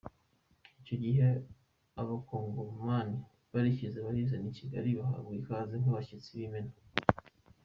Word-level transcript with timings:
Icyo 0.81 0.95
gihe 1.03 1.21
abakongomani 2.01 3.17
barishyize 3.53 3.97
barizana 4.05 4.47
i 4.51 4.57
Kigali, 4.59 4.89
bahabwa 4.99 5.31
ikaze 5.41 5.73
nk’abashyitsi 5.81 6.29
b’imena. 6.37 6.75